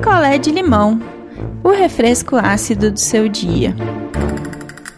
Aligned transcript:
picolé 0.00 0.38
de 0.38 0.50
limão, 0.50 0.98
o 1.62 1.68
refresco 1.68 2.34
ácido 2.34 2.90
do 2.90 2.98
seu 2.98 3.28
dia. 3.28 3.76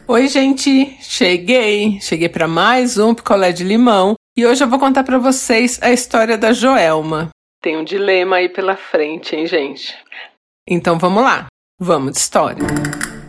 Oi, 0.07 0.29
gente, 0.29 0.97
cheguei. 1.01 1.99
Cheguei 2.01 2.29
para 2.29 2.47
mais 2.47 2.97
um 2.99 3.13
picolé 3.13 3.51
de 3.51 3.65
limão 3.65 4.15
e 4.37 4.47
hoje 4.47 4.63
eu 4.63 4.69
vou 4.69 4.79
contar 4.79 5.03
para 5.03 5.19
vocês 5.19 5.81
a 5.83 5.91
história 5.91 6.39
da 6.39 6.53
Joelma. 6.53 7.31
Tem 7.61 7.77
um 7.77 7.83
dilema 7.83 8.37
aí 8.37 8.49
pela 8.49 8.77
frente, 8.77 9.35
hein, 9.35 9.45
gente? 9.45 9.93
Então 10.69 10.97
vamos 11.01 11.25
lá. 11.25 11.47
Vamos 11.81 12.13
de 12.13 12.19
história. 12.19 12.65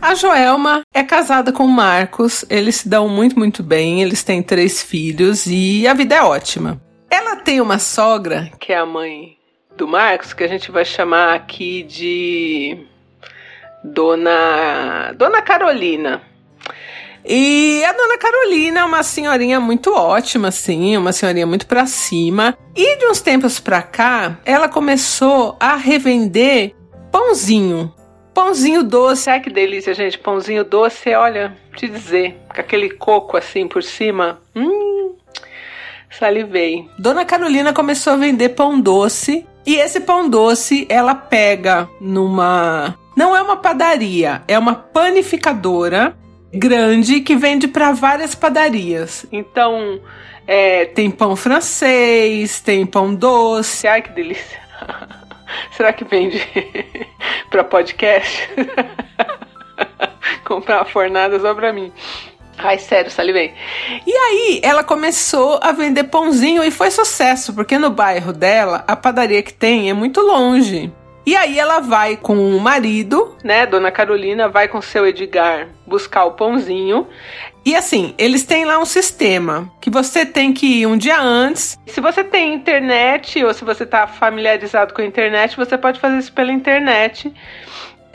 A 0.00 0.14
Joelma 0.14 0.82
é 0.94 1.02
casada 1.02 1.50
com 1.50 1.64
o 1.64 1.68
Marcos, 1.68 2.44
eles 2.48 2.76
se 2.76 2.88
dão 2.88 3.08
muito, 3.08 3.36
muito 3.36 3.64
bem, 3.64 4.00
eles 4.00 4.22
têm 4.22 4.44
três 4.44 4.80
filhos 4.80 5.44
e 5.46 5.88
a 5.88 5.92
vida 5.92 6.14
é 6.14 6.22
ótima. 6.22 6.80
Ela 7.10 7.34
tem 7.34 7.60
uma 7.60 7.80
sogra, 7.80 8.52
que 8.60 8.72
é 8.72 8.78
a 8.78 8.86
mãe 8.86 9.36
do 9.76 9.88
Marcos, 9.88 10.32
que 10.32 10.44
a 10.44 10.48
gente 10.48 10.70
vai 10.70 10.84
chamar 10.84 11.34
aqui 11.34 11.82
de 11.82 12.86
Dona 13.82 15.12
Dona 15.16 15.42
Carolina. 15.42 16.22
E 17.26 17.82
a 17.84 17.92
dona 17.92 18.18
Carolina 18.18 18.80
é 18.80 18.84
uma 18.84 19.02
senhorinha 19.02 19.58
muito 19.58 19.94
ótima, 19.94 20.48
assim, 20.48 20.94
uma 20.94 21.10
senhorinha 21.10 21.46
muito 21.46 21.66
pra 21.66 21.86
cima. 21.86 22.56
E 22.76 22.98
de 22.98 23.06
uns 23.06 23.22
tempos 23.22 23.58
pra 23.58 23.80
cá, 23.80 24.38
ela 24.44 24.68
começou 24.68 25.56
a 25.58 25.74
revender 25.74 26.74
pãozinho. 27.10 27.90
Pãozinho 28.34 28.82
doce, 28.82 29.30
ai 29.30 29.40
que 29.40 29.48
delícia, 29.48 29.94
gente. 29.94 30.18
Pãozinho 30.18 30.64
doce, 30.64 31.14
olha, 31.14 31.56
te 31.74 31.88
dizer, 31.88 32.36
com 32.52 32.60
aquele 32.60 32.90
coco 32.90 33.38
assim 33.38 33.66
por 33.66 33.82
cima. 33.82 34.42
Hum, 34.54 35.14
salivei. 36.10 36.86
Dona 36.98 37.24
Carolina 37.24 37.72
começou 37.72 38.12
a 38.12 38.16
vender 38.16 38.50
pão 38.50 38.78
doce. 38.78 39.46
E 39.66 39.76
esse 39.76 40.00
pão 40.00 40.28
doce 40.28 40.86
ela 40.88 41.14
pega 41.14 41.88
numa. 42.00 42.98
Não 43.16 43.34
é 43.34 43.40
uma 43.40 43.56
padaria, 43.56 44.42
é 44.46 44.58
uma 44.58 44.74
panificadora 44.74 46.16
grande 46.52 47.20
que 47.20 47.34
vende 47.36 47.66
para 47.66 47.92
várias 47.92 48.34
padarias. 48.34 49.26
Então, 49.32 50.00
é, 50.46 50.84
tem 50.86 51.10
pão 51.10 51.34
francês, 51.34 52.60
tem 52.60 52.84
pão 52.84 53.14
doce. 53.14 53.86
Ai 53.86 54.02
que 54.02 54.10
delícia! 54.10 54.60
Será 55.72 55.92
que 55.92 56.04
vende 56.04 56.40
para 57.50 57.64
podcast? 57.64 58.48
Comprar 60.44 60.78
uma 60.78 60.84
fornada 60.84 61.38
só 61.40 61.54
pra 61.54 61.72
mim. 61.72 61.92
Ai, 62.58 62.78
sério, 62.78 63.10
salivei. 63.10 63.52
E 64.06 64.12
aí, 64.12 64.60
ela 64.62 64.84
começou 64.84 65.58
a 65.62 65.72
vender 65.72 66.04
pãozinho 66.04 66.62
e 66.62 66.70
foi 66.70 66.90
sucesso, 66.90 67.52
porque 67.52 67.78
no 67.78 67.90
bairro 67.90 68.32
dela, 68.32 68.84
a 68.86 68.94
padaria 68.96 69.42
que 69.42 69.52
tem 69.52 69.90
é 69.90 69.92
muito 69.92 70.20
longe. 70.20 70.92
E 71.26 71.34
aí 71.34 71.58
ela 71.58 71.80
vai 71.80 72.18
com 72.18 72.36
o 72.36 72.60
marido, 72.60 73.34
né, 73.42 73.64
Dona 73.64 73.90
Carolina, 73.90 74.46
vai 74.46 74.68
com 74.68 74.82
seu 74.82 75.06
Edgar 75.06 75.68
buscar 75.86 76.24
o 76.24 76.32
pãozinho. 76.32 77.06
E 77.64 77.74
assim, 77.74 78.14
eles 78.18 78.44
têm 78.44 78.66
lá 78.66 78.78
um 78.78 78.84
sistema 78.84 79.72
que 79.80 79.88
você 79.88 80.26
tem 80.26 80.52
que 80.52 80.80
ir 80.80 80.86
um 80.86 80.98
dia 80.98 81.18
antes. 81.18 81.78
Se 81.86 81.98
você 81.98 82.22
tem 82.22 82.52
internet 82.52 83.42
ou 83.42 83.54
se 83.54 83.64
você 83.64 83.84
está 83.84 84.06
familiarizado 84.06 84.92
com 84.92 85.00
a 85.00 85.04
internet, 85.04 85.56
você 85.56 85.78
pode 85.78 85.98
fazer 85.98 86.18
isso 86.18 86.32
pela 86.32 86.52
internet 86.52 87.32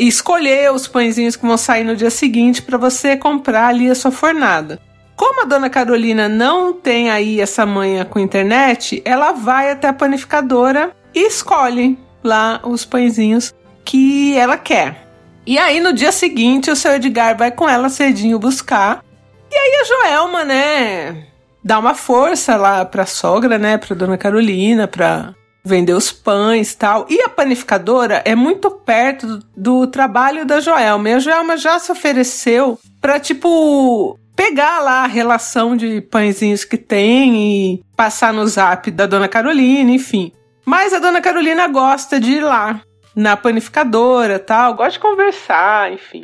escolher 0.08 0.72
os 0.72 0.88
pãezinhos 0.88 1.36
que 1.36 1.45
vão 1.45 1.58
sair 1.58 1.83
no 1.83 1.95
dia 1.95 2.09
seguinte 2.09 2.61
para 2.61 2.78
você 2.78 3.17
comprar 3.17 3.67
ali 3.67 3.89
a 3.89 3.95
sua 3.95 4.11
fornada. 4.11 4.80
Como 5.16 5.41
a 5.41 5.45
dona 5.45 5.69
Carolina 5.69 6.30
não 6.30 6.72
tem 6.72 7.09
aí 7.11 7.41
essa 7.41 7.66
manha 7.66 8.06
com 8.06 8.19
internet, 8.19 9.02
ela 9.03 9.33
vai 9.33 9.69
até 9.69 9.89
a 9.89 9.94
panificadora 9.94 10.95
e 11.14 11.28
escolhe 11.28 12.00
lá 12.23 12.61
os 12.64 12.86
pãezinhos 12.86 13.53
que 13.83 14.38
ela 14.38 14.58
quer. 14.58 15.09
E 15.45 15.58
aí 15.58 15.81
no 15.81 15.91
dia 15.91 16.11
seguinte 16.11 16.72
o 16.72 16.75
seu 16.75 16.94
Edgar 16.94 17.38
vai 17.38 17.52
com 17.52 17.67
ela 17.67 17.89
cedinho 17.89 18.39
buscar. 18.39 19.03
E 19.51 19.56
aí 19.56 19.81
a 19.81 19.84
Joelma, 19.84 20.45
né, 20.45 21.28
dá 21.63 21.79
uma 21.79 21.95
força 21.95 22.56
lá 22.56 22.85
pra 22.85 23.06
sogra, 23.06 23.57
né, 23.57 23.78
pra 23.78 23.95
dona 23.95 24.18
Carolina, 24.18 24.88
pra 24.88 25.34
vender 25.64 25.94
os 25.94 26.12
pães 26.12 26.74
tal. 26.75 27.06
E 27.09 27.22
a 27.22 27.30
panificadora 27.30 28.22
é 28.25 28.36
muito 28.36 28.72
perto 28.72 29.28
do, 29.28 29.46
do 29.56 29.88
trabalho 29.88 30.46
da 30.46 30.59
Joelma. 30.59 31.09
E 31.09 31.14
a 31.14 31.20
Joelma 31.20 31.58
já 31.58 31.80
se 31.80 31.92
ofereceu 31.92 32.80
pra, 33.02 33.20
tipo, 33.20 34.18
pegar 34.36 34.80
lá 34.80 35.03
a 35.03 35.08
relação 35.08 35.75
de 35.75 36.02
pãezinhos 36.02 36.64
que 36.64 36.78
tem 36.78 37.36
e 37.36 37.84
passar 37.96 38.34
no 38.34 38.48
zap 38.48 38.90
da 38.92 39.06
dona 39.06 39.28
Carolina, 39.28 39.92
enfim. 39.92 40.31
Mas 40.66 40.94
a 40.94 41.00
dona 41.00 41.22
Carolina 41.22 41.68
gosta 41.68 42.19
de 42.19 42.34
ir 42.34 42.42
lá 42.42 42.81
na 43.16 43.36
panificadora, 43.36 44.40
tal, 44.40 44.75
gosta 44.75 44.94
de 44.94 45.00
conversar, 45.00 45.92
enfim. 45.92 46.24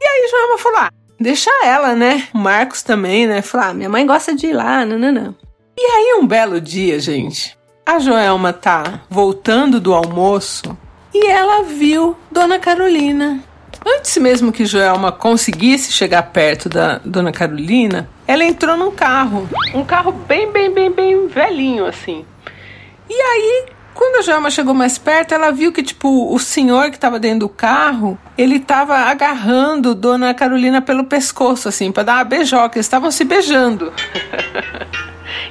E 0.00 0.06
aí 0.06 0.28
Joelma 0.30 0.58
falou: 0.58 0.78
ah, 0.80 0.90
deixa 1.20 1.50
ela, 1.64 1.94
né? 1.94 2.28
O 2.34 2.38
Marcos 2.38 2.82
também, 2.82 3.26
né? 3.26 3.40
Falou: 3.40 3.68
ah, 3.68 3.74
minha 3.74 3.88
mãe 3.88 4.06
gosta 4.06 4.34
de 4.34 4.48
ir 4.48 4.52
lá, 4.52 4.84
não, 4.84 4.98
não, 4.98 5.12
não. 5.12 5.36
E 5.76 5.82
aí 5.82 6.18
um 6.20 6.26
belo 6.26 6.60
dia, 6.60 6.98
gente, 6.98 7.56
a 7.86 7.98
Joelma 7.98 8.52
tá 8.52 9.00
voltando 9.10 9.78
do 9.78 9.92
almoço 9.92 10.76
e 11.12 11.26
ela 11.26 11.62
viu 11.62 12.16
Dona 12.30 12.58
Carolina. 12.58 13.40
Antes 13.86 14.16
mesmo 14.16 14.50
que 14.50 14.64
Joelma 14.64 15.12
conseguisse 15.12 15.92
chegar 15.92 16.22
perto 16.22 16.68
da 16.68 16.98
Dona 17.04 17.30
Carolina, 17.30 18.08
ela 18.26 18.42
entrou 18.42 18.76
num 18.76 18.90
carro. 18.90 19.46
Um 19.74 19.84
carro 19.84 20.10
bem, 20.10 20.50
bem, 20.50 20.72
bem, 20.72 20.90
bem 20.90 21.26
velhinho, 21.28 21.84
assim. 21.84 22.24
E 23.08 23.14
aí, 23.14 23.66
quando 23.92 24.20
a 24.20 24.22
Joelma 24.22 24.50
chegou 24.50 24.72
mais 24.72 24.96
perto, 24.96 25.34
ela 25.34 25.50
viu 25.50 25.70
que, 25.70 25.82
tipo, 25.82 26.34
o 26.34 26.38
senhor 26.38 26.88
que 26.90 26.96
estava 26.96 27.20
dentro 27.20 27.40
do 27.40 27.48
carro, 27.50 28.18
ele 28.38 28.56
estava 28.56 28.96
agarrando 28.96 29.94
Dona 29.94 30.32
Carolina 30.32 30.80
pelo 30.80 31.04
pescoço, 31.04 31.68
assim, 31.68 31.92
para 31.92 32.04
dar 32.04 32.14
uma 32.14 32.24
beijoca. 32.24 32.78
Eles 32.78 32.86
estavam 32.86 33.10
se 33.10 33.22
beijando. 33.22 33.92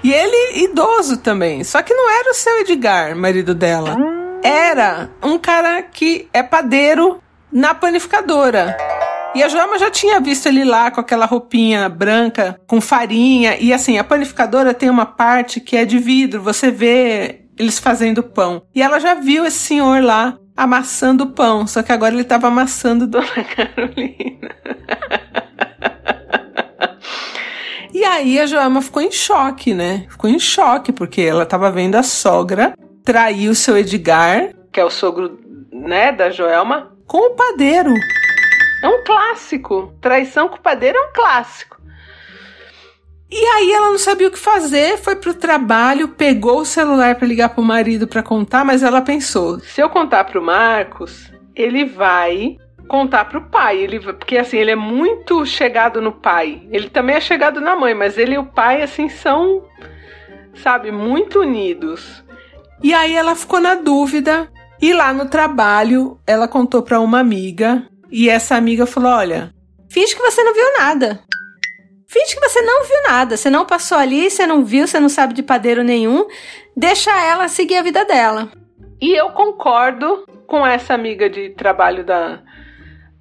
e 0.03 0.13
ele, 0.13 0.63
idoso 0.63 1.17
também. 1.17 1.63
Só 1.63 1.81
que 1.81 1.93
não 1.93 2.09
era 2.09 2.31
o 2.31 2.33
seu 2.33 2.59
Edgar, 2.59 3.15
marido 3.15 3.53
dela. 3.53 3.97
Era 4.43 5.09
um 5.21 5.37
cara 5.37 5.81
que 5.81 6.27
é 6.33 6.41
padeiro 6.41 7.21
na 7.51 7.73
panificadora. 7.73 8.75
E 9.35 9.41
a 9.41 9.47
Joelma 9.47 9.79
já 9.79 9.89
tinha 9.89 10.19
visto 10.19 10.47
ele 10.47 10.63
lá 10.63 10.91
com 10.91 11.01
aquela 11.01 11.25
roupinha 11.25 11.89
branca, 11.89 12.59
com 12.67 12.79
farinha. 12.79 13.57
E 13.59 13.73
assim, 13.73 13.97
a 13.97 14.03
panificadora 14.03 14.73
tem 14.73 14.89
uma 14.89 15.05
parte 15.05 15.59
que 15.59 15.75
é 15.75 15.85
de 15.85 15.97
vidro. 15.97 16.41
Você 16.41 16.69
vê 16.69 17.41
eles 17.57 17.79
fazendo 17.79 18.21
pão. 18.21 18.63
E 18.75 18.81
ela 18.81 18.99
já 18.99 19.15
viu 19.15 19.45
esse 19.45 19.57
senhor 19.57 20.03
lá 20.03 20.37
amassando 20.55 21.27
pão, 21.27 21.65
só 21.65 21.81
que 21.81 21.91
agora 21.91 22.13
ele 22.13 22.21
estava 22.21 22.47
amassando 22.47 23.07
Dona 23.07 23.43
Carolina. 23.55 24.49
E 27.93 28.03
aí 28.03 28.39
a 28.39 28.45
Joelma 28.45 28.81
ficou 28.81 29.01
em 29.01 29.11
choque, 29.11 29.73
né? 29.73 30.05
Ficou 30.09 30.29
em 30.29 30.39
choque, 30.39 30.91
porque 30.91 31.21
ela 31.21 31.43
estava 31.43 31.69
vendo 31.71 31.95
a 31.95 32.03
sogra 32.03 32.73
trair 33.03 33.49
o 33.49 33.55
seu 33.55 33.77
Edgar, 33.77 34.53
que 34.71 34.79
é 34.79 34.85
o 34.85 34.89
sogro, 34.89 35.39
né, 35.71 36.11
da 36.11 36.31
Joelma, 36.31 36.91
com 37.05 37.17
o 37.17 37.35
padeiro. 37.35 37.93
É 38.83 38.87
um 38.87 39.03
clássico. 39.03 39.93
Traição 40.01 40.49
com 40.49 40.55
o 40.55 40.61
padeiro 40.61 40.97
é 40.97 41.01
um 41.01 41.13
clássico. 41.13 41.77
E 43.29 43.45
aí 43.45 43.71
ela 43.71 43.89
não 43.89 43.97
sabia 43.97 44.27
o 44.27 44.31
que 44.31 44.37
fazer, 44.37 44.97
foi 44.97 45.15
pro 45.15 45.33
trabalho, 45.33 46.09
pegou 46.09 46.59
o 46.59 46.65
celular 46.65 47.15
para 47.15 47.27
ligar 47.27 47.49
pro 47.49 47.63
marido 47.63 48.07
para 48.07 48.21
contar, 48.21 48.63
mas 48.63 48.83
ela 48.83 49.01
pensou: 49.01 49.59
se 49.59 49.81
eu 49.81 49.89
contar 49.89 50.23
pro 50.25 50.41
Marcos, 50.41 51.31
ele 51.55 51.85
vai 51.85 52.57
contar 52.87 53.25
pro 53.25 53.41
pai, 53.49 53.77
ele 53.79 53.99
porque 53.99 54.37
assim, 54.37 54.57
ele 54.57 54.71
é 54.71 54.75
muito 54.75 55.45
chegado 55.45 56.01
no 56.01 56.11
pai. 56.11 56.67
Ele 56.71 56.89
também 56.89 57.15
é 57.15 57.21
chegado 57.21 57.61
na 57.61 57.75
mãe, 57.75 57.93
mas 57.93 58.17
ele 58.17 58.35
e 58.35 58.37
o 58.37 58.45
pai 58.45 58.81
assim 58.81 59.09
são, 59.09 59.63
sabe, 60.55 60.91
muito 60.91 61.39
unidos. 61.39 62.23
E 62.81 62.93
aí 62.93 63.15
ela 63.15 63.35
ficou 63.35 63.59
na 63.59 63.75
dúvida 63.75 64.51
e 64.81 64.93
lá 64.93 65.13
no 65.13 65.29
trabalho 65.29 66.19
ela 66.27 66.47
contou 66.47 66.83
para 66.83 66.99
uma 66.99 67.19
amiga 67.19 67.87
e 68.11 68.29
essa 68.29 68.55
amiga 68.55 68.85
falou: 68.85 69.11
"Olha, 69.11 69.53
finge 69.89 70.15
que 70.15 70.21
você 70.21 70.43
não 70.43 70.53
viu 70.53 70.77
nada. 70.77 71.19
Finge 72.07 72.35
que 72.35 72.47
você 72.47 72.61
não 72.61 72.83
viu 72.83 73.03
nada, 73.07 73.35
você 73.35 73.49
não 73.49 73.65
passou 73.65 73.97
ali, 73.97 74.29
você 74.29 74.45
não 74.45 74.63
viu, 74.63 74.85
você 74.85 74.99
não 74.99 75.09
sabe 75.09 75.33
de 75.33 75.41
padeiro 75.41 75.83
nenhum. 75.83 76.27
Deixa 76.77 77.09
ela 77.25 77.47
seguir 77.47 77.77
a 77.77 77.81
vida 77.81 78.05
dela. 78.05 78.51
E 79.01 79.11
eu 79.19 79.31
concordo 79.31 80.23
com 80.45 80.65
essa 80.65 80.93
amiga 80.93 81.27
de 81.27 81.49
trabalho 81.49 82.05
da, 82.05 82.43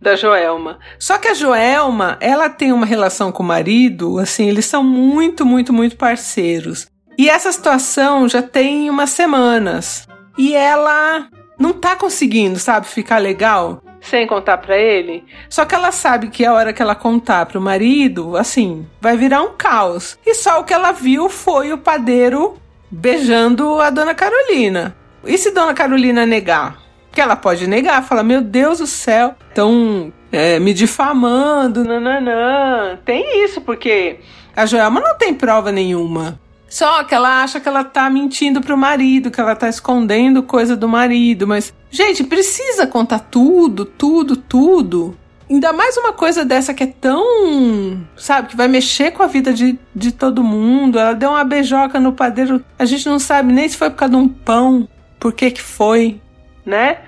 da 0.02 0.16
Joelma. 0.16 0.78
Só 0.98 1.16
que 1.16 1.28
a 1.28 1.34
Joelma, 1.34 2.18
ela 2.20 2.50
tem 2.50 2.72
uma 2.72 2.84
relação 2.84 3.30
com 3.30 3.42
o 3.42 3.46
marido, 3.46 4.18
assim, 4.18 4.48
eles 4.48 4.66
são 4.66 4.82
muito, 4.82 5.46
muito, 5.46 5.72
muito 5.72 5.96
parceiros. 5.96 6.88
E 7.16 7.30
essa 7.30 7.52
situação 7.52 8.28
já 8.28 8.42
tem 8.42 8.90
umas 8.90 9.10
semanas. 9.10 10.08
E 10.36 10.54
ela 10.54 11.28
não 11.58 11.72
tá 11.72 11.94
conseguindo, 11.94 12.58
sabe, 12.58 12.86
ficar 12.86 13.18
legal 13.18 13.80
sem 14.00 14.26
contar 14.26 14.58
para 14.58 14.76
ele. 14.76 15.24
Só 15.48 15.64
que 15.64 15.76
ela 15.76 15.92
sabe 15.92 16.28
que 16.28 16.44
a 16.44 16.52
hora 16.52 16.72
que 16.72 16.82
ela 16.82 16.94
contar 16.94 17.46
pro 17.46 17.60
marido, 17.60 18.36
assim, 18.36 18.84
vai 19.00 19.16
virar 19.16 19.42
um 19.42 19.54
caos. 19.56 20.18
E 20.26 20.34
só 20.34 20.60
o 20.60 20.64
que 20.64 20.74
ela 20.74 20.90
viu 20.90 21.28
foi 21.28 21.72
o 21.72 21.78
padeiro 21.78 22.56
beijando 22.90 23.80
a 23.80 23.90
dona 23.90 24.12
Carolina. 24.12 24.96
E 25.24 25.38
se 25.38 25.52
dona 25.52 25.72
Carolina 25.72 26.26
negar? 26.26 26.81
Que 27.12 27.20
ela 27.20 27.36
pode 27.36 27.66
negar, 27.66 28.02
falar, 28.02 28.22
meu 28.22 28.40
Deus 28.40 28.78
do 28.78 28.86
céu, 28.86 29.34
estão 29.48 30.12
é, 30.32 30.58
me 30.58 30.72
difamando, 30.72 31.84
nananã. 31.84 32.98
Tem 33.04 33.44
isso, 33.44 33.60
porque 33.60 34.18
a 34.56 34.64
Joelma 34.66 35.00
não 35.00 35.16
tem 35.16 35.34
prova 35.34 35.70
nenhuma. 35.70 36.40
Só 36.72 37.04
que 37.04 37.14
ela 37.14 37.42
acha 37.42 37.60
que 37.60 37.68
ela 37.68 37.84
tá 37.84 38.08
mentindo 38.08 38.62
pro 38.62 38.78
marido, 38.78 39.30
que 39.30 39.38
ela 39.38 39.54
tá 39.54 39.68
escondendo 39.68 40.42
coisa 40.42 40.74
do 40.74 40.88
marido. 40.88 41.46
Mas, 41.46 41.74
gente, 41.90 42.24
precisa 42.24 42.86
contar 42.86 43.18
tudo, 43.18 43.84
tudo, 43.84 44.36
tudo. 44.36 45.14
Ainda 45.50 45.70
mais 45.70 45.98
uma 45.98 46.14
coisa 46.14 46.46
dessa 46.46 46.72
que 46.72 46.82
é 46.82 46.86
tão. 46.86 48.02
Sabe, 48.16 48.48
que 48.48 48.56
vai 48.56 48.68
mexer 48.68 49.10
com 49.10 49.22
a 49.22 49.26
vida 49.26 49.52
de, 49.52 49.78
de 49.94 50.12
todo 50.12 50.42
mundo. 50.42 50.98
Ela 50.98 51.12
deu 51.12 51.28
uma 51.28 51.44
beijoca 51.44 52.00
no 52.00 52.14
padeiro. 52.14 52.64
A 52.78 52.86
gente 52.86 53.06
não 53.06 53.18
sabe 53.18 53.52
nem 53.52 53.68
se 53.68 53.76
foi 53.76 53.90
por 53.90 53.96
causa 53.96 54.14
de 54.14 54.20
um 54.20 54.28
pão. 54.28 54.88
Por 55.20 55.34
que 55.34 55.50
que 55.50 55.60
foi, 55.60 56.22
né? 56.64 56.98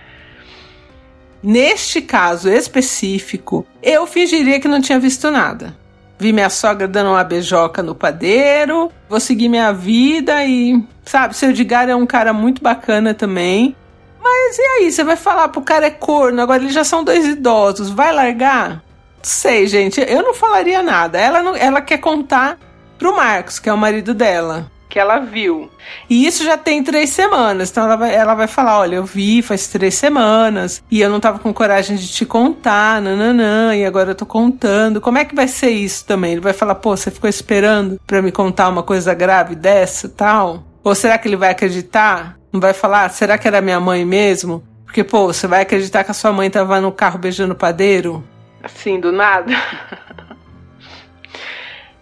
Neste 1.43 2.01
caso 2.01 2.49
específico, 2.49 3.67
eu 3.83 4.07
fingiria 4.07 4.59
que 4.59 4.69
não 4.69 4.81
tinha 4.81 4.99
visto 4.99 5.31
nada. 5.31 5.77
Vi 6.19 6.33
minha 6.33 6.49
sogra 6.49 6.89
dando 6.89 7.11
uma 7.11 7.25
beijoca 7.25 7.83
no 7.83 7.95
padeiro, 7.95 8.91
vou 9.09 9.21
seguir 9.21 9.49
minha 9.49 9.73
vida 9.73 10.45
e, 10.45 10.83
sabe, 11.05 11.37
seu 11.37 11.51
Edgar 11.51 11.89
é 11.89 11.95
um 11.95 12.07
cara 12.07 12.33
muito 12.33 12.63
bacana 12.63 13.13
também. 13.13 13.77
Mas 14.23 14.57
e 14.57 14.63
aí, 14.63 14.91
você 14.91 15.05
vai 15.05 15.17
falar 15.17 15.49
pro 15.49 15.61
cara 15.61 15.87
é 15.87 15.91
corno, 15.91 16.41
agora 16.41 16.63
eles 16.63 16.73
já 16.73 16.85
são 16.85 17.05
dois 17.05 17.27
idosos, 17.27 17.91
vai 17.91 18.11
largar? 18.11 18.83
Sei, 19.23 19.67
gente, 19.67 20.01
eu 20.01 20.23
não 20.23 20.33
falaria 20.33 20.83
nada. 20.83 21.19
Ela, 21.19 21.43
não, 21.43 21.55
ela 21.55 21.81
quer 21.83 21.99
contar 21.99 22.59
pro 22.97 23.15
Marcos, 23.15 23.59
que 23.59 23.69
é 23.69 23.73
o 23.73 23.77
marido 23.77 24.15
dela 24.15 24.71
que 24.95 24.99
ela 25.01 25.19
viu. 25.19 25.69
E 26.09 26.25
isso 26.25 26.45
já 26.45 26.57
tem 26.57 26.81
três 26.85 27.11
semanas. 27.11 27.69
Então 27.69 27.83
ela 27.83 27.97
vai, 27.97 28.15
ela 28.15 28.33
vai 28.33 28.47
falar: 28.47 28.79
olha, 28.79 28.95
eu 28.95 29.05
vi 29.05 29.43
faz 29.43 29.67
três 29.67 29.97
semanas 29.97 30.85
e 30.89 31.01
eu 31.01 31.11
não 31.11 31.19
tava 31.19 31.41
com 31.41 31.53
coragem 31.53 31.97
de 31.97 32.07
te 32.07 32.25
contar, 32.25 33.03
nananã, 33.03 33.75
e 33.75 33.85
agora 33.85 34.13
eu 34.13 34.15
tô 34.15 34.25
contando. 34.25 35.01
Como 35.01 35.19
é 35.19 35.25
que 35.25 35.35
vai 35.35 35.49
ser 35.49 35.71
isso 35.71 36.07
também? 36.07 36.31
Ele 36.33 36.41
vai 36.41 36.53
falar: 36.53 36.77
pô, 36.77 36.97
você 36.97 37.11
ficou 37.11 37.29
esperando 37.29 38.01
para 38.07 38.23
me 38.23 38.31
contar 38.31 38.69
uma 38.69 38.85
coisa 38.85 39.13
grave 39.15 39.57
dessa 39.57 40.09
tal? 40.09 40.63
Ou 40.85 40.95
será 40.95 41.19
que 41.19 41.27
ele 41.27 41.37
vai 41.37 41.51
acreditar? 41.51 42.39
Não 42.53 42.61
vai 42.61 42.73
falar: 42.73 43.11
será 43.11 43.37
que 43.37 43.49
era 43.49 43.61
minha 43.61 43.81
mãe 43.81 44.05
mesmo? 44.05 44.63
Porque, 44.85 45.03
pô, 45.03 45.27
você 45.27 45.49
vai 45.49 45.63
acreditar 45.63 46.05
que 46.05 46.13
a 46.13 46.15
sua 46.15 46.33
mãe 46.33 46.49
tava 46.49 46.81
no 46.81 46.93
carro 46.93 47.19
beijando 47.19 47.53
o 47.53 47.57
padeiro? 47.57 48.23
Assim, 48.63 49.01
do 49.01 49.11
nada? 49.11 49.53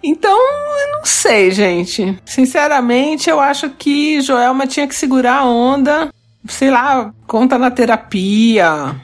Então, 0.03 0.37
eu 0.37 0.93
não 0.97 1.05
sei, 1.05 1.51
gente. 1.51 2.19
Sinceramente, 2.25 3.31
eu 3.31 3.39
acho 3.41 3.71
que 3.71 4.21
Joelma 4.21 4.67
tinha 4.67 4.89
que 4.89 4.95
segurar 4.95 5.39
a 5.39 5.45
onda. 5.45 6.09
Sei 6.47 6.71
lá, 6.71 7.13
conta 7.27 7.57
na 7.57 7.71
terapia. 7.71 8.97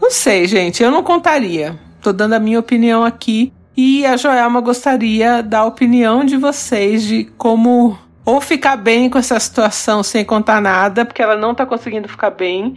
Não 0.00 0.10
sei, 0.10 0.46
gente. 0.46 0.82
Eu 0.82 0.90
não 0.90 1.02
contaria. 1.02 1.78
Tô 2.00 2.12
dando 2.12 2.34
a 2.34 2.40
minha 2.40 2.58
opinião 2.58 3.04
aqui. 3.04 3.52
E 3.76 4.06
a 4.06 4.16
Joelma 4.16 4.60
gostaria 4.60 5.42
da 5.42 5.64
opinião 5.64 6.24
de 6.24 6.38
vocês 6.38 7.04
de 7.04 7.24
como 7.36 7.98
ou 8.24 8.40
ficar 8.40 8.76
bem 8.76 9.08
com 9.08 9.18
essa 9.18 9.38
situação 9.38 10.02
sem 10.02 10.24
contar 10.24 10.60
nada, 10.60 11.04
porque 11.04 11.22
ela 11.22 11.36
não 11.36 11.54
tá 11.54 11.64
conseguindo 11.64 12.08
ficar 12.08 12.30
bem, 12.30 12.76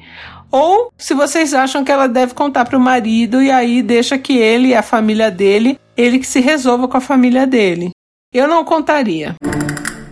ou 0.52 0.92
se 0.98 1.14
vocês 1.14 1.54
acham 1.54 1.84
que 1.84 1.92
ela 1.92 2.08
deve 2.08 2.34
contar 2.34 2.66
para 2.66 2.78
o 2.78 2.82
marido 2.82 3.42
e 3.42 3.52
aí 3.52 3.82
deixa 3.82 4.18
que 4.18 4.38
ele 4.38 4.70
e 4.70 4.76
a 4.76 4.82
família 4.82 5.30
dele, 5.30 5.80
ele 6.00 6.18
que 6.18 6.28
se 6.28 6.40
resolva 6.40 6.88
com 6.88 6.96
a 6.96 7.02
família 7.02 7.46
dele. 7.46 7.90
Eu 8.34 8.48
não 8.48 8.64
contaria. 8.64 9.36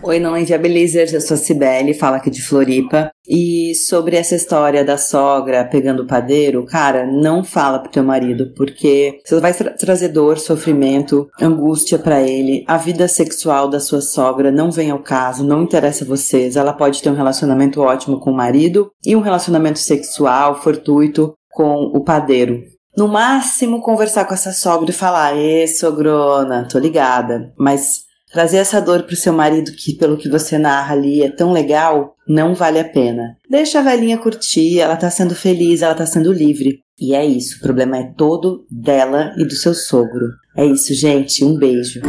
Oi, 0.02 0.20
não 0.20 0.36
inviabilizers, 0.36 1.12
eu 1.12 1.20
sou 1.20 1.34
a 1.34 1.38
Cibele, 1.38 1.94
fala 1.94 2.18
aqui 2.18 2.30
de 2.30 2.42
Floripa. 2.42 3.10
E 3.26 3.74
sobre 3.74 4.16
essa 4.16 4.34
história 4.34 4.84
da 4.84 4.98
sogra 4.98 5.64
pegando 5.64 6.02
o 6.02 6.06
padeiro, 6.06 6.64
cara, 6.66 7.06
não 7.06 7.42
fala 7.42 7.78
pro 7.78 7.90
teu 7.90 8.04
marido, 8.04 8.52
porque 8.54 9.18
você 9.24 9.40
vai 9.40 9.54
tra 9.54 9.70
trazer 9.70 10.08
dor, 10.08 10.38
sofrimento, 10.38 11.26
angústia 11.40 11.98
para 11.98 12.22
ele. 12.22 12.64
A 12.66 12.76
vida 12.76 13.08
sexual 13.08 13.68
da 13.68 13.80
sua 13.80 14.00
sogra 14.00 14.52
não 14.52 14.70
vem 14.70 14.90
ao 14.90 15.02
caso, 15.02 15.44
não 15.44 15.62
interessa 15.62 16.04
a 16.04 16.08
vocês. 16.08 16.54
Ela 16.54 16.72
pode 16.72 17.02
ter 17.02 17.10
um 17.10 17.16
relacionamento 17.16 17.80
ótimo 17.80 18.20
com 18.20 18.30
o 18.30 18.36
marido 18.36 18.90
e 19.04 19.16
um 19.16 19.20
relacionamento 19.20 19.78
sexual 19.78 20.60
fortuito 20.60 21.32
com 21.50 21.90
o 21.94 22.04
padeiro. 22.04 22.77
No 22.98 23.06
máximo, 23.06 23.80
conversar 23.80 24.24
com 24.24 24.34
essa 24.34 24.52
sogra 24.52 24.90
e 24.90 24.92
falar: 24.92 25.36
Ê, 25.36 25.68
sogrona, 25.68 26.66
tô 26.68 26.80
ligada, 26.80 27.52
mas 27.56 28.08
Trazer 28.30 28.58
essa 28.58 28.78
dor 28.78 29.04
pro 29.04 29.16
seu 29.16 29.32
marido, 29.32 29.72
que 29.72 29.94
pelo 29.94 30.18
que 30.18 30.28
você 30.28 30.58
narra 30.58 30.92
ali 30.92 31.22
é 31.22 31.30
tão 31.30 31.50
legal, 31.50 32.14
não 32.28 32.54
vale 32.54 32.78
a 32.78 32.84
pena. 32.84 33.38
Deixa 33.48 33.78
a 33.78 33.82
velhinha 33.82 34.18
curtir, 34.18 34.80
ela 34.80 34.96
tá 34.96 35.08
sendo 35.08 35.34
feliz, 35.34 35.80
ela 35.80 35.94
tá 35.94 36.04
sendo 36.04 36.30
livre. 36.30 36.80
E 37.00 37.14
é 37.14 37.24
isso, 37.24 37.56
o 37.56 37.60
problema 37.60 37.96
é 37.96 38.12
todo 38.18 38.66
dela 38.70 39.32
e 39.38 39.44
do 39.44 39.54
seu 39.54 39.72
sogro. 39.72 40.26
É 40.54 40.66
isso, 40.66 40.92
gente, 40.92 41.42
um 41.42 41.56
beijo. 41.56 42.02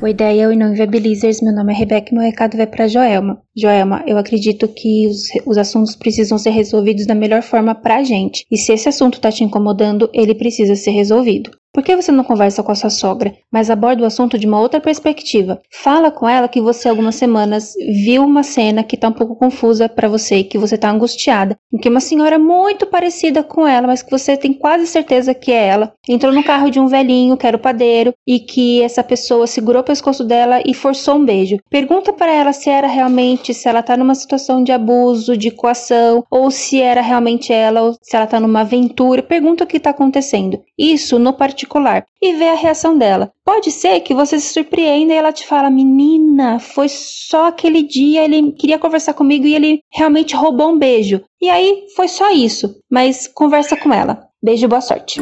Oi, 0.00 0.10
ideia 0.10 0.52
e 0.52 0.56
não 0.56 0.70
inviabilizers, 0.70 1.40
meu 1.42 1.52
nome 1.52 1.72
é 1.72 1.76
Rebeca 1.76 2.10
e 2.10 2.14
meu 2.14 2.22
recado 2.22 2.56
vai 2.56 2.68
para 2.68 2.86
Joelma. 2.86 3.42
Joelma, 3.56 4.04
eu 4.06 4.16
acredito 4.16 4.68
que 4.68 5.08
os, 5.08 5.24
os 5.44 5.58
assuntos 5.58 5.96
precisam 5.96 6.38
ser 6.38 6.50
resolvidos 6.50 7.04
da 7.04 7.16
melhor 7.16 7.42
forma 7.42 7.74
pra 7.74 8.04
gente. 8.04 8.46
E 8.48 8.56
se 8.56 8.72
esse 8.72 8.88
assunto 8.88 9.20
tá 9.20 9.32
te 9.32 9.42
incomodando, 9.42 10.08
ele 10.14 10.36
precisa 10.36 10.76
ser 10.76 10.92
resolvido. 10.92 11.50
Por 11.78 11.84
que 11.84 11.94
você 11.94 12.10
não 12.10 12.24
conversa 12.24 12.60
com 12.60 12.72
a 12.72 12.74
sua 12.74 12.90
sogra, 12.90 13.32
mas 13.52 13.70
aborda 13.70 14.02
o 14.02 14.04
assunto 14.04 14.36
de 14.36 14.48
uma 14.48 14.60
outra 14.60 14.80
perspectiva? 14.80 15.60
Fala 15.70 16.10
com 16.10 16.28
ela 16.28 16.48
que 16.48 16.60
você 16.60 16.88
algumas 16.88 17.14
semanas 17.14 17.72
viu 18.04 18.24
uma 18.24 18.42
cena 18.42 18.82
que 18.82 18.96
tá 18.96 19.06
um 19.06 19.12
pouco 19.12 19.36
confusa 19.36 19.88
para 19.88 20.08
você, 20.08 20.42
que 20.42 20.58
você 20.58 20.76
tá 20.76 20.90
angustiada, 20.90 21.56
em 21.72 21.78
que 21.78 21.88
uma 21.88 22.00
senhora 22.00 22.36
muito 22.36 22.84
parecida 22.84 23.44
com 23.44 23.64
ela, 23.64 23.86
mas 23.86 24.02
que 24.02 24.10
você 24.10 24.36
tem 24.36 24.52
quase 24.52 24.88
certeza 24.88 25.32
que 25.32 25.52
é 25.52 25.68
ela, 25.68 25.92
entrou 26.08 26.32
no 26.32 26.42
carro 26.42 26.68
de 26.68 26.80
um 26.80 26.88
velhinho, 26.88 27.36
que 27.36 27.46
era 27.46 27.56
o 27.56 27.60
padeiro, 27.60 28.12
e 28.26 28.40
que 28.40 28.82
essa 28.82 29.04
pessoa 29.04 29.46
segurou 29.46 29.82
o 29.82 29.84
pescoço 29.84 30.24
dela 30.24 30.60
e 30.66 30.74
forçou 30.74 31.14
um 31.14 31.24
beijo. 31.24 31.58
Pergunta 31.70 32.12
para 32.12 32.32
ela 32.32 32.52
se 32.52 32.68
era 32.68 32.88
realmente, 32.88 33.54
se 33.54 33.68
ela 33.68 33.84
tá 33.84 33.96
numa 33.96 34.16
situação 34.16 34.64
de 34.64 34.72
abuso, 34.72 35.36
de 35.36 35.52
coação, 35.52 36.24
ou 36.28 36.50
se 36.50 36.82
era 36.82 37.00
realmente 37.00 37.52
ela, 37.52 37.82
ou 37.82 37.96
se 38.02 38.16
ela 38.16 38.26
tá 38.26 38.40
numa 38.40 38.62
aventura. 38.62 39.22
Pergunta 39.22 39.62
o 39.62 39.66
que 39.66 39.78
tá 39.78 39.90
acontecendo. 39.90 40.60
Isso 40.76 41.20
no 41.20 41.32
particular 41.32 41.67
particular 41.68 42.04
e 42.20 42.32
ver 42.32 42.48
a 42.48 42.54
reação 42.54 42.96
dela. 42.96 43.30
Pode 43.44 43.70
ser 43.70 44.00
que 44.00 44.14
você 44.14 44.40
se 44.40 44.52
surpreenda 44.52 45.12
e 45.12 45.16
ela 45.16 45.32
te 45.32 45.46
fala: 45.46 45.70
Menina, 45.70 46.58
foi 46.58 46.88
só 46.88 47.48
aquele 47.48 47.82
dia, 47.82 48.24
ele 48.24 48.52
queria 48.52 48.78
conversar 48.78 49.12
comigo 49.12 49.46
e 49.46 49.54
ele 49.54 49.80
realmente 49.92 50.34
roubou 50.34 50.70
um 50.70 50.78
beijo. 50.78 51.20
E 51.40 51.48
aí 51.48 51.84
foi 51.94 52.08
só 52.08 52.32
isso, 52.32 52.74
mas 52.90 53.28
conversa 53.28 53.76
com 53.76 53.92
ela. 53.92 54.26
Beijo 54.42 54.64
e 54.64 54.68
boa 54.68 54.80
sorte. 54.80 55.20